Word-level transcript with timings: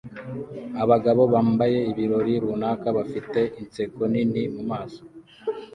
Abagabo 0.83 1.21
bambaye 1.33 1.79
ibirori 1.91 2.33
runaka 2.43 2.87
bafite 2.97 3.39
inseko 3.61 4.01
nini 4.11 4.43
mumaso 4.53 5.01